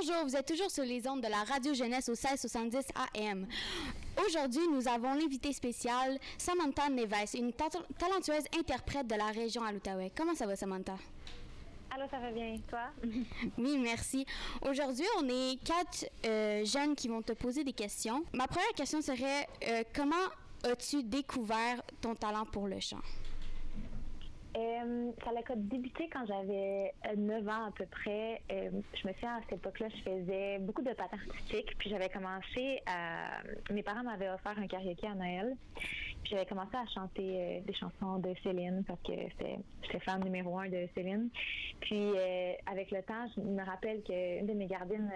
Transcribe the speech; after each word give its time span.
Bonjour, 0.00 0.24
vous 0.24 0.36
êtes 0.36 0.46
toujours 0.46 0.70
sur 0.70 0.84
les 0.84 1.06
ondes 1.06 1.20
de 1.20 1.28
la 1.28 1.44
Radio 1.44 1.74
Jeunesse 1.74 2.08
au 2.08 2.12
1670 2.12 2.86
AM. 3.14 3.46
Aujourd'hui, 4.26 4.62
nous 4.72 4.88
avons 4.88 5.12
l'invité 5.12 5.52
spécial 5.52 6.18
Samantha 6.38 6.88
Neves, 6.88 7.34
une 7.34 7.52
talentueuse 7.52 8.44
interprète 8.58 9.06
de 9.06 9.16
la 9.16 9.26
région 9.26 9.62
à 9.62 9.70
l'Outaouais. 9.70 10.10
Comment 10.16 10.34
ça 10.34 10.46
va, 10.46 10.56
Samantha? 10.56 10.94
Allô, 11.90 12.04
ça 12.10 12.18
va 12.20 12.30
bien, 12.30 12.58
toi? 12.68 12.84
oui, 13.58 13.76
merci. 13.78 14.24
Aujourd'hui, 14.62 15.04
on 15.20 15.28
est 15.28 15.62
quatre 15.62 16.06
euh, 16.24 16.64
jeunes 16.64 16.94
qui 16.94 17.08
vont 17.08 17.20
te 17.20 17.32
poser 17.32 17.62
des 17.62 17.74
questions. 17.74 18.24
Ma 18.32 18.46
première 18.46 18.72
question 18.74 19.02
serait 19.02 19.46
euh, 19.68 19.82
comment 19.94 20.14
as-tu 20.64 21.02
découvert 21.02 21.82
ton 22.00 22.14
talent 22.14 22.46
pour 22.46 22.66
le 22.66 22.80
chant? 22.80 23.02
Euh, 24.56 25.10
ça 25.24 25.30
a 25.30 25.56
débuté 25.56 26.08
quand 26.12 26.26
j'avais 26.26 26.92
9 27.16 27.48
ans 27.48 27.66
à 27.68 27.70
peu 27.74 27.86
près. 27.86 28.42
Euh, 28.50 28.70
je 28.94 29.08
me 29.08 29.12
souviens 29.14 29.36
à 29.36 29.40
cette 29.42 29.58
époque-là, 29.58 29.88
je 29.88 30.02
faisais 30.02 30.58
beaucoup 30.58 30.82
de 30.82 30.92
patins 30.92 31.16
artistiques. 31.26 31.76
Puis 31.78 31.90
j'avais 31.90 32.08
commencé 32.08 32.80
à. 32.86 33.40
Mes 33.72 33.82
parents 33.82 34.02
m'avaient 34.02 34.28
offert 34.28 34.58
un 34.58 34.66
karaoké 34.66 35.06
à 35.06 35.14
Noël. 35.14 35.56
Puis 35.76 36.32
j'avais 36.32 36.46
commencé 36.46 36.76
à 36.76 36.86
chanter 36.86 37.22
euh, 37.22 37.60
des 37.62 37.74
chansons 37.74 38.18
de 38.18 38.34
Céline 38.42 38.84
parce 38.86 39.00
que 39.02 39.12
j'étais 39.12 40.00
fan 40.00 40.22
numéro 40.22 40.58
un 40.58 40.68
de 40.68 40.86
Céline. 40.94 41.30
Puis 41.80 42.10
avec 42.66 42.90
le 42.90 43.02
temps, 43.02 43.26
je 43.34 43.40
me 43.40 43.64
rappelle 43.64 44.02
qu'une 44.02 44.46
de 44.46 44.52
mes 44.52 44.66
gardines 44.66 45.10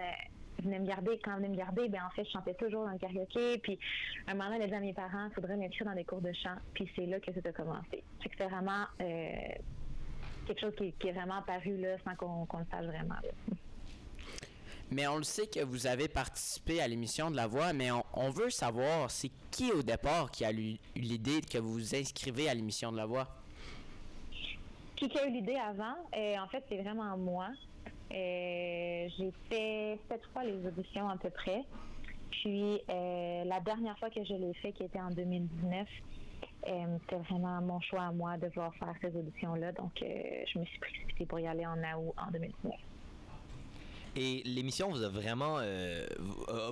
venait 0.63 0.79
me 0.79 0.87
garder. 0.87 1.19
Quand 1.23 1.31
elle 1.31 1.37
venait 1.37 1.49
me 1.49 1.55
garder, 1.55 1.87
ben 1.89 2.01
en 2.05 2.09
fait, 2.11 2.25
je 2.25 2.31
chantais 2.31 2.53
toujours 2.55 2.85
dans 2.85 2.91
le 2.91 2.97
karaoké. 2.97 3.57
Puis 3.59 3.79
un 4.27 4.33
moment, 4.33 4.53
elle 4.53 4.63
a 4.63 4.67
dit 4.67 4.73
à 4.73 4.79
mes 4.79 4.93
parents, 4.93 5.27
il 5.29 5.33
faudrait 5.33 5.57
m'inscrire 5.57 5.87
dans 5.87 5.95
des 5.95 6.05
cours 6.05 6.21
de 6.21 6.33
chant. 6.33 6.55
Puis 6.73 6.89
c'est 6.95 7.05
là 7.05 7.19
que 7.19 7.31
ça 7.31 7.39
a 7.43 7.51
commencé. 7.51 8.03
C'est 8.21 8.29
que 8.29 8.35
c'est 8.37 8.47
vraiment 8.47 8.85
euh, 9.01 9.35
quelque 10.47 10.61
chose 10.61 10.73
qui, 10.75 11.07
est 11.07 11.11
vraiment 11.11 11.39
apparu 11.39 11.77
là, 11.77 11.97
sans 12.03 12.15
qu'on 12.15 12.47
le 12.57 12.65
sache 12.71 12.85
vraiment. 12.85 13.15
Mais 14.89 15.05
on 15.07 15.17
le 15.17 15.23
sait 15.23 15.47
que 15.47 15.59
vous 15.59 15.85
avez 15.85 16.07
participé 16.07 16.81
à 16.81 16.87
l'émission 16.87 17.29
de 17.29 17.35
La 17.35 17.45
Voix, 17.45 17.73
mais 17.73 17.89
on, 18.13 18.29
veut 18.29 18.49
savoir, 18.49 19.11
c'est 19.11 19.31
qui 19.51 19.71
au 19.71 19.83
départ 19.83 20.31
qui 20.31 20.45
a 20.45 20.51
eu 20.53 20.77
l'idée 20.95 21.41
que 21.41 21.57
vous 21.57 21.73
vous 21.73 21.95
inscrivez 21.95 22.47
à 22.47 22.53
l'émission 22.53 22.91
de 22.93 22.97
La 22.97 23.05
Voix? 23.05 23.27
Qui 24.95 25.11
a 25.17 25.27
eu 25.27 25.31
l'idée 25.31 25.57
avant? 25.57 25.95
Euh, 26.15 26.37
en 26.37 26.47
fait, 26.47 26.63
c'est 26.69 26.81
vraiment 26.81 27.17
moi. 27.17 27.49
Euh, 28.11 29.09
j'ai 29.17 29.33
fait 29.49 29.99
sept 30.09 30.21
fois 30.31 30.43
les 30.43 30.65
auditions 30.65 31.09
à 31.09 31.17
peu 31.17 31.29
près. 31.29 31.63
Puis 32.31 32.81
euh, 32.89 33.43
la 33.43 33.59
dernière 33.61 33.97
fois 33.99 34.09
que 34.09 34.23
je 34.23 34.33
l'ai 34.33 34.53
fait, 34.55 34.71
qui 34.73 34.83
était 34.83 34.99
en 34.99 35.09
2019, 35.11 35.87
euh, 36.67 36.97
c'était 37.01 37.21
vraiment 37.29 37.61
mon 37.61 37.79
choix 37.81 38.03
à 38.03 38.11
moi 38.11 38.37
de 38.37 38.47
vouloir 38.47 38.73
faire 38.75 38.93
ces 39.01 39.15
auditions-là. 39.17 39.71
Donc, 39.73 39.91
je 39.99 40.59
me 40.59 40.65
suis 40.65 40.79
précipitée 40.79 41.25
pour 41.25 41.39
y 41.39 41.47
aller 41.47 41.65
en 41.65 41.77
août 41.77 42.13
en 42.17 42.31
2019. 42.31 42.73
Et 44.19 44.41
l'émission 44.45 44.89
vous 44.89 45.03
a 45.03 45.09
vraiment 45.09 45.59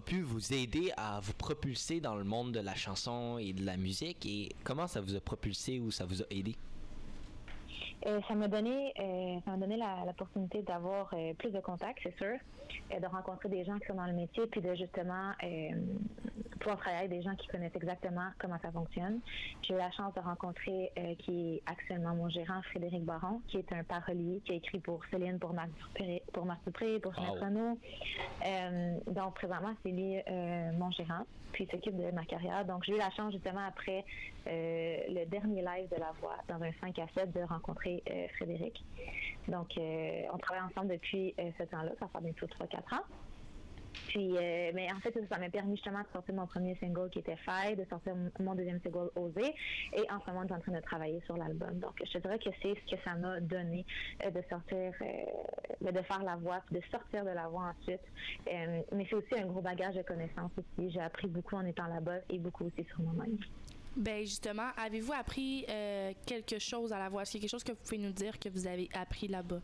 pu 0.05 0.21
vous 0.21 0.53
aider 0.53 0.91
à 0.97 1.19
vous 1.21 1.33
propulser 1.33 1.99
dans 1.99 2.15
le 2.15 2.23
monde 2.23 2.51
de 2.51 2.59
la 2.59 2.73
chanson 2.73 3.37
et 3.37 3.53
de 3.53 3.63
la 3.63 3.77
musique? 3.77 4.25
Et 4.25 4.49
comment 4.63 4.87
ça 4.87 4.99
vous 4.99 5.15
a 5.15 5.19
propulsé 5.19 5.79
ou 5.79 5.91
ça 5.91 6.05
vous 6.05 6.23
a 6.23 6.25
aidé? 6.31 6.55
Euh, 8.05 8.19
ça 8.27 8.35
m'a 8.35 8.47
donné, 8.47 8.93
euh, 8.99 9.39
ça 9.45 9.51
m'a 9.51 9.57
donné 9.57 9.77
l'opportunité 10.05 10.61
d'avoir 10.61 11.09
euh, 11.13 11.33
plus 11.33 11.49
de 11.49 11.59
contacts, 11.59 11.99
c'est 12.03 12.15
sûr, 12.17 12.37
de 12.91 13.07
rencontrer 13.07 13.49
des 13.49 13.65
gens 13.65 13.79
qui 13.79 13.87
sont 13.87 13.95
dans 13.95 14.05
le 14.05 14.13
métier, 14.13 14.45
puis 14.45 14.61
de 14.61 14.75
justement 14.75 15.31
pouvoir 16.65 16.79
travailler 16.79 17.05
avec 17.05 17.11
des 17.11 17.21
gens 17.21 17.35
qui 17.35 17.47
connaissent 17.47 17.75
exactement 17.75 18.29
comment 18.39 18.57
ça 18.61 18.71
fonctionne. 18.71 19.19
J'ai 19.61 19.75
eu 19.75 19.77
la 19.77 19.91
chance 19.91 20.13
de 20.15 20.19
rencontrer 20.19 20.91
qui 21.19 21.55
est 21.55 21.63
actuellement 21.67 22.15
mon 22.15 22.27
gérant, 22.29 22.61
Frédéric 22.63 23.03
Baron, 23.03 23.41
qui 23.47 23.57
est 23.57 23.71
un 23.71 23.83
parolier 23.83 24.41
qui 24.45 24.53
a 24.53 24.55
écrit 24.55 24.79
pour 24.79 25.05
Céline, 25.11 25.37
pour 25.37 25.53
Marc 25.53 25.69
Dupré, 25.69 26.23
pour 26.33 26.45
Marc 26.45 26.65
Dupré, 26.65 26.99
pour 26.99 27.13
wow. 27.17 27.77
donc 29.13 29.35
présentement, 29.35 29.75
c'est 29.83 29.91
lui 29.91 30.17
mon 30.77 30.89
gérant, 30.91 31.25
puis 31.51 31.65
il 31.65 31.71
s'occupe 31.71 31.97
de 31.97 32.09
ma 32.11 32.25
carrière. 32.25 32.65
Donc 32.65 32.83
j'ai 32.83 32.93
eu 32.93 32.97
la 32.97 33.11
chance 33.11 33.31
justement 33.31 33.65
après 33.67 34.03
le 34.47 35.25
dernier 35.25 35.61
live 35.61 35.89
de 35.89 35.99
la 35.99 36.11
voix 36.19 36.37
dans 36.47 36.61
un 36.63 36.71
5 36.81 36.97
à 36.99 37.07
7 37.15 37.31
de 37.31 37.41
rencontrer 37.41 38.03
euh, 38.09 38.27
Frédéric. 38.35 38.83
Donc, 39.47 39.77
euh, 39.77 40.23
on 40.33 40.37
travaille 40.37 40.63
ensemble 40.63 40.93
depuis 40.93 41.33
euh, 41.39 41.51
ce 41.57 41.63
temps-là, 41.63 41.91
ça 41.99 42.07
fait 42.07 42.23
bientôt 42.23 42.45
3-4 42.47 42.95
ans. 42.95 43.03
Puis, 44.07 44.29
mais 44.73 44.87
en 44.91 44.99
fait, 44.99 45.13
ça 45.29 45.37
m'a 45.37 45.49
permis 45.49 45.75
justement 45.75 46.01
de 46.01 46.07
sortir 46.13 46.35
mon 46.35 46.47
premier 46.47 46.75
single 46.75 47.09
qui 47.09 47.19
était 47.19 47.35
Faille, 47.37 47.75
de 47.75 47.85
sortir 47.85 48.13
mon 48.39 48.55
deuxième 48.55 48.81
single 48.81 49.09
Osé. 49.15 49.53
Et 49.93 50.09
en 50.11 50.19
ce 50.21 50.29
moment, 50.29 50.41
je 50.41 50.47
suis 50.47 50.55
en 50.55 50.59
train 50.59 50.71
de 50.71 50.81
travailler 50.81 51.21
sur 51.25 51.37
l'album. 51.37 51.79
Donc, 51.79 51.93
je 52.05 52.11
te 52.11 52.17
dirais 52.19 52.39
que 52.39 52.49
c'est 52.61 52.75
ce 52.75 52.95
que 52.95 53.01
ça 53.03 53.15
m'a 53.15 53.39
donné 53.39 53.85
de 54.23 54.41
sortir, 54.49 54.93
de 55.81 56.01
faire 56.01 56.23
la 56.23 56.35
voix, 56.35 56.61
puis 56.65 56.79
de 56.79 56.85
sortir 56.91 57.23
de 57.23 57.31
la 57.31 57.47
voix 57.47 57.73
ensuite. 57.79 58.01
mais 58.45 59.05
c'est 59.09 59.15
aussi 59.15 59.35
un 59.37 59.45
gros 59.45 59.61
bagage 59.61 59.95
de 59.95 60.01
connaissances 60.01 60.51
aussi. 60.57 60.91
J'ai 60.91 61.01
appris 61.01 61.27
beaucoup 61.27 61.55
en 61.55 61.65
étant 61.65 61.87
là-bas 61.87 62.19
et 62.29 62.37
beaucoup 62.37 62.65
aussi 62.65 62.85
sur 62.89 63.01
moi-même. 63.01 63.37
Ben 63.95 64.25
justement, 64.25 64.69
avez-vous 64.77 65.13
appris 65.13 65.65
euh, 65.69 66.11
quelque 66.25 66.59
chose 66.59 66.91
à 66.91 66.99
la 66.99 67.07
voix? 67.07 67.21
Est-ce 67.21 67.31
qu'il 67.31 67.39
y 67.39 67.41
a 67.41 67.43
quelque 67.43 67.51
chose 67.51 67.63
que 67.63 67.71
vous 67.71 67.83
pouvez 67.83 67.97
nous 67.97 68.11
dire 68.11 68.37
que 68.39 68.49
vous 68.49 68.67
avez 68.67 68.89
appris 68.93 69.27
là-bas? 69.27 69.61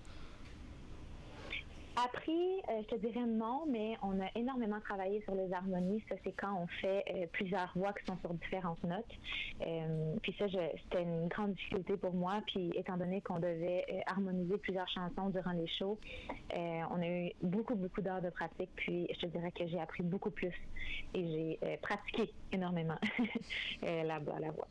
Appris, 2.03 2.31
euh, 2.69 2.81
je 2.81 2.95
te 2.95 2.95
dirais 2.95 3.27
non, 3.27 3.65
mais 3.67 3.95
on 4.01 4.19
a 4.19 4.27
énormément 4.33 4.79
travaillé 4.79 5.21
sur 5.21 5.35
les 5.35 5.53
harmonies. 5.53 6.03
Ça, 6.09 6.15
c'est 6.23 6.31
quand 6.31 6.57
on 6.59 6.65
fait 6.81 7.03
euh, 7.09 7.27
plusieurs 7.31 7.71
voix 7.75 7.93
qui 7.93 8.03
sont 8.05 8.17
sur 8.21 8.33
différentes 8.33 8.83
notes. 8.83 9.05
Euh, 9.61 10.15
puis 10.23 10.33
ça, 10.39 10.45
c'était 10.49 11.03
une 11.03 11.27
grande 11.27 11.53
difficulté 11.53 11.97
pour 11.97 12.13
moi. 12.13 12.41
Puis 12.47 12.71
étant 12.75 12.97
donné 12.97 13.21
qu'on 13.21 13.39
devait 13.39 13.85
harmoniser 14.07 14.57
plusieurs 14.57 14.87
chansons 14.87 15.29
durant 15.29 15.51
les 15.51 15.67
shows, 15.67 15.99
on 16.53 17.01
a 17.01 17.07
eu 17.07 17.31
beaucoup, 17.43 17.75
beaucoup 17.75 18.01
d'heures 18.01 18.21
de 18.21 18.29
pratique. 18.31 18.71
Puis 18.77 19.07
je 19.13 19.19
te 19.19 19.25
dirais 19.27 19.51
que 19.51 19.67
j'ai 19.67 19.79
appris 19.79 20.01
beaucoup 20.01 20.31
plus 20.31 20.53
et 21.13 21.59
j'ai 21.61 21.77
pratiqué 21.77 22.33
énormément 22.51 22.97
là-bas, 23.83 24.35
la 24.39 24.51
voix. 24.51 24.67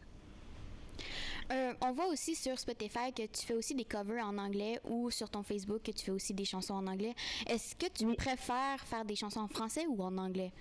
Euh, 1.51 1.73
on 1.81 1.93
voit 1.93 2.07
aussi 2.07 2.37
sur 2.37 2.59
Spotify 2.59 3.13
que 3.13 3.27
tu 3.27 3.45
fais 3.45 3.55
aussi 3.55 3.75
des 3.75 3.85
covers 3.85 4.25
en 4.25 4.39
anglais 4.39 4.79
ou 4.85 5.11
sur 5.11 5.29
ton 5.29 5.43
Facebook 5.43 5.83
que 5.83 5.91
tu 5.91 6.05
fais 6.05 6.13
aussi 6.13 6.33
des 6.33 6.45
chansons 6.45 6.75
en 6.75 6.87
anglais. 6.87 7.15
Est-ce 7.49 7.75
que 7.75 7.87
tu 7.93 8.07
préfères 8.15 8.81
faire 8.81 9.05
des 9.05 9.17
chansons 9.17 9.41
en 9.41 9.49
français 9.49 9.85
ou 9.89 10.01
en 10.03 10.17
anglais? 10.17 10.53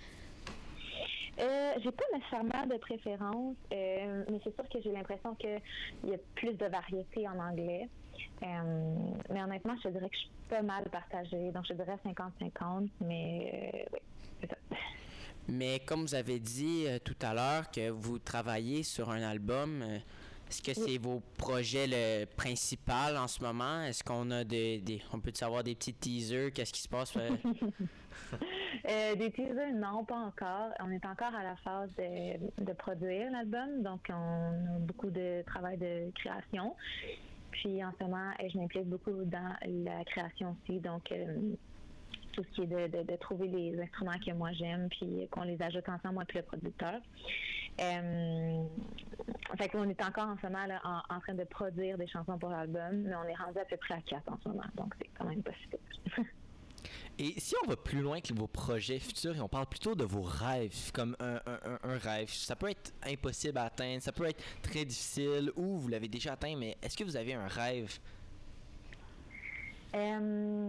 Euh, 1.38 1.72
j'ai 1.82 1.92
pas 1.92 2.04
nécessairement 2.12 2.66
de 2.66 2.76
préférence, 2.78 3.56
euh, 3.72 4.24
mais 4.28 4.40
c'est 4.42 4.54
sûr 4.54 4.68
que 4.68 4.80
j'ai 4.82 4.90
l'impression 4.90 5.34
qu'il 5.36 5.60
y 6.04 6.14
a 6.14 6.18
plus 6.34 6.54
de 6.54 6.66
variété 6.66 7.26
en 7.28 7.38
anglais. 7.38 7.88
mais 8.42 9.42
honnêtement, 9.42 9.76
je 9.76 9.88
te 9.88 9.88
dirais 9.88 10.08
que 10.08 10.16
je 10.16 10.20
suis 10.22 10.30
pas 10.48 10.62
mal 10.62 10.84
partagée. 10.90 11.52
Donc, 11.52 11.66
je 11.68 11.74
dirais 11.74 11.96
50-50, 12.04 12.88
mais 13.00 13.86
oui, 13.92 14.00
c'est 14.40 14.50
ça. 14.50 14.56
Mais 15.48 15.80
comme 15.86 16.02
vous 16.02 16.14
avez 16.14 16.40
dit 16.40 16.86
tout 17.04 17.16
à 17.22 17.32
l'heure 17.32 17.70
que 17.70 17.90
vous 17.90 18.18
travaillez 18.18 18.82
sur 18.82 19.10
un 19.10 19.22
album, 19.22 19.82
est-ce 20.50 20.62
que 20.62 20.74
c'est 20.74 20.98
vos 20.98 21.22
projets 21.38 21.86
le 21.86 22.24
principal 22.24 23.16
en 23.16 23.28
ce 23.28 23.40
moment? 23.40 23.82
Est-ce 23.82 24.02
qu'on 24.02 24.32
a 24.32 24.42
des, 24.42 25.00
On 25.12 25.20
peut 25.20 25.30
savoir 25.32 25.62
des 25.62 25.76
petits 25.76 25.94
teasers? 25.94 26.50
Qu'est-ce 26.52 26.72
qui 26.72 26.82
se 26.82 26.88
passe? 26.88 27.14
Euh, 28.88 29.14
des 29.14 29.30
teasers, 29.30 29.74
non, 29.74 30.04
pas 30.04 30.16
encore. 30.16 30.70
On 30.80 30.90
est 30.90 31.04
encore 31.04 31.34
à 31.34 31.42
la 31.42 31.56
phase 31.56 31.90
de, 31.96 32.72
produire 32.72 33.30
l'album, 33.30 33.82
donc 33.82 34.00
on 34.08 34.12
a 34.12 34.78
beaucoup 34.78 35.10
de 35.10 35.42
travail 35.46 35.76
de 35.76 36.10
création. 36.14 36.74
Puis 37.50 37.84
en 37.84 37.92
ce 37.98 38.04
moment, 38.04 38.30
je 38.40 38.56
m'implique 38.58 38.86
beaucoup 38.86 39.24
dans 39.24 39.54
la 39.66 40.04
création 40.04 40.56
aussi, 40.62 40.80
donc 40.80 41.10
euh, 41.12 41.36
tout 42.32 42.44
ce 42.44 42.62
qui 42.62 42.62
est 42.62 42.88
de, 42.88 43.16
trouver 43.16 43.48
les 43.48 43.80
instruments 43.80 44.18
que 44.24 44.32
moi 44.32 44.52
j'aime, 44.52 44.88
puis 44.88 45.28
qu'on 45.30 45.42
les 45.42 45.60
ajoute 45.60 45.88
ensemble, 45.88 46.14
moi 46.14 46.24
puis 46.26 46.38
le 46.38 46.44
producteur. 46.44 47.00
Euh, 47.80 48.59
fait 49.56 49.68
qu'on 49.68 49.88
est 49.88 50.02
encore 50.02 50.28
en 50.28 50.36
ce 50.36 50.46
moment 50.46 50.66
en, 51.08 51.20
train 51.20 51.34
de 51.34 51.44
produire 51.44 51.98
des 51.98 52.06
chansons 52.06 52.38
pour 52.38 52.50
l'album, 52.50 53.02
mais 53.02 53.14
on 53.14 53.24
est 53.24 53.34
rendu 53.34 53.58
à 53.58 53.64
peu 53.64 53.76
près 53.76 53.94
à 53.94 54.02
quatre 54.02 54.30
en 54.30 54.38
ce 54.42 54.48
moment, 54.48 54.64
donc 54.74 54.94
c'est 54.98 55.10
quand 55.18 55.24
même 55.24 55.42
possible. 55.42 55.78
Et 57.18 57.38
si 57.38 57.54
on 57.62 57.68
va 57.68 57.76
plus 57.76 58.00
loin 58.00 58.20
que 58.20 58.32
vos 58.32 58.46
projets 58.46 58.98
futurs 58.98 59.36
et 59.36 59.40
on 59.40 59.48
parle 59.48 59.66
plutôt 59.66 59.94
de 59.94 60.04
vos 60.04 60.22
rêves, 60.22 60.90
comme 60.92 61.14
un, 61.20 61.38
rêve, 61.98 62.30
ça 62.30 62.56
peut 62.56 62.70
être 62.70 62.94
impossible 63.06 63.58
à 63.58 63.64
atteindre, 63.64 64.02
ça 64.02 64.10
peut 64.10 64.24
être 64.24 64.42
très 64.62 64.86
difficile 64.86 65.52
ou 65.54 65.76
vous 65.76 65.88
l'avez 65.88 66.08
déjà 66.08 66.32
atteint, 66.32 66.56
mais 66.56 66.78
est-ce 66.82 66.96
que 66.96 67.04
vous 67.04 67.16
avez 67.16 67.34
un 67.34 67.46
rêve? 67.46 67.98
Euh, 69.94 70.59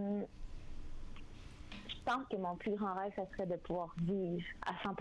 pense 2.12 2.26
que 2.28 2.36
mon 2.36 2.56
plus 2.56 2.74
grand 2.76 2.94
rêve, 2.94 3.12
ce 3.16 3.22
serait 3.32 3.46
de 3.46 3.56
pouvoir 3.56 3.94
vivre 4.02 4.44
à 4.66 4.72
100% 4.86 4.94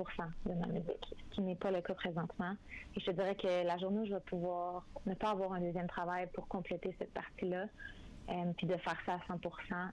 de 0.46 0.54
ma 0.54 0.68
musique, 0.68 1.06
ce 1.30 1.36
qui 1.36 1.42
n'est 1.42 1.56
pas 1.56 1.72
le 1.72 1.82
cas 1.82 1.94
présentement. 1.94 2.56
Et 2.96 3.00
je 3.00 3.12
dirais 3.12 3.36
que 3.36 3.66
la 3.66 3.78
journée 3.78 4.00
où 4.00 4.06
je 4.06 4.14
vais 4.14 4.22
pouvoir 4.22 4.86
ne 5.06 5.14
pas 5.14 5.32
avoir 5.32 5.54
un 5.54 5.62
deuxième 5.62 5.88
travail 5.88 6.28
pour 6.34 6.48
compléter 6.48 6.96
cette 7.00 7.14
partie-là, 7.14 7.66
euh, 8.30 8.54
puis 8.58 8.68
de 8.68 8.78
faire 8.78 8.98
ça 9.06 9.14
à 9.14 9.34
100%, 9.34 9.90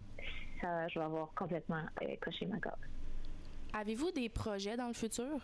ça, 0.61 0.89
je 0.89 0.99
vais 0.99 1.05
avoir 1.05 1.33
complètement 1.35 1.83
euh, 2.03 2.15
coché 2.21 2.47
ma 2.47 2.59
corde. 2.59 2.81
Avez-vous 3.73 4.11
des 4.13 4.29
projets 4.29 4.77
dans 4.77 4.89
le 4.89 4.95
futur? 4.95 5.41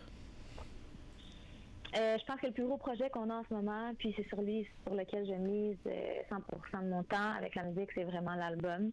Euh, 1.96 2.19
je 2.19 2.25
pense 2.25 2.41
que 2.41 2.46
le 2.46 2.52
plus 2.52 2.64
gros 2.64 2.76
projet 2.76 3.08
qu'on 3.11 3.31
a 3.31 3.35
en 3.35 3.44
ce 3.49 3.55
moment, 3.55 3.93
puis 3.99 4.12
c'est 4.17 4.26
sur 4.29 4.43
lui 4.43 4.67
sur 4.85 4.94
lequel 4.94 5.26
je 5.26 5.35
mise 5.35 5.76
euh, 5.87 6.23
100% 6.29 6.82
de 6.85 6.88
mon 6.88 7.02
temps 7.05 7.32
avec 7.38 7.55
la 7.55 7.64
musique, 7.64 7.91
c'est 7.94 8.02
vraiment 8.02 8.35
l'album. 8.35 8.91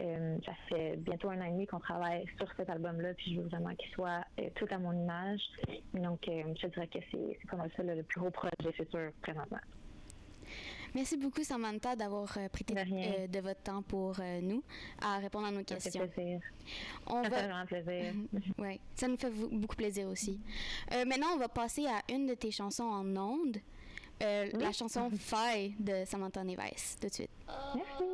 Euh, 0.00 0.36
ça 0.46 0.52
fait 0.68 0.96
bientôt 0.98 1.30
un 1.30 1.40
an 1.40 1.44
et 1.46 1.50
demi 1.50 1.66
qu'on 1.66 1.80
travaille 1.80 2.24
sur 2.38 2.46
cet 2.56 2.70
album-là, 2.70 3.14
puis 3.14 3.34
je 3.34 3.40
veux 3.40 3.48
vraiment 3.48 3.74
qu'il 3.74 3.90
soit 3.90 4.24
euh, 4.38 4.48
tout 4.54 4.66
à 4.70 4.78
mon 4.78 4.92
image. 4.92 5.40
Donc, 5.94 6.28
euh, 6.28 6.54
je 6.60 6.68
dirais 6.68 6.86
que 6.86 7.00
c'est 7.10 7.38
c'est 7.42 7.56
mal 7.56 7.70
ça 7.76 7.82
le, 7.82 7.94
le 7.96 8.02
plus 8.04 8.20
gros 8.20 8.30
projet 8.30 8.52
futur 8.72 9.10
présentement. 9.22 9.58
Merci 10.94 11.16
beaucoup, 11.16 11.42
Samantha, 11.42 11.96
d'avoir 11.96 12.36
euh, 12.38 12.48
prêté 12.48 12.72
De 12.74 12.78
euh, 12.80 13.26
de 13.26 13.40
votre 13.40 13.60
temps 13.62 13.82
pour 13.82 14.14
euh, 14.20 14.40
nous 14.40 14.62
à 15.00 15.18
répondre 15.18 15.46
à 15.46 15.50
nos 15.50 15.60
Ça 15.66 15.76
fait 15.76 15.90
questions. 15.90 16.06
plaisir. 16.08 16.40
On 17.06 17.22
Ça 17.24 17.28
va... 17.28 17.36
fait 17.36 17.46
vraiment 17.48 17.66
plaisir. 17.66 18.14
Oui, 18.58 18.80
ça 18.94 19.08
nous 19.08 19.16
fait 19.16 19.30
beaucoup 19.30 19.76
plaisir 19.76 20.08
aussi. 20.08 20.38
Maintenant, 20.90 21.28
on 21.34 21.38
va 21.38 21.48
passer 21.48 21.86
à 21.86 22.00
une 22.12 22.26
de 22.26 22.34
tes 22.34 22.50
chansons 22.52 22.84
en 22.84 23.16
ondes, 23.16 23.58
euh, 24.22 24.46
la 24.54 24.70
chanson 24.72 25.10
Faille 25.18 25.74
de 25.78 26.04
Samantha 26.06 26.44
Neves, 26.44 26.96
tout 27.00 27.08
de 27.08 27.12
suite. 27.12 27.30
Merci. 27.74 28.04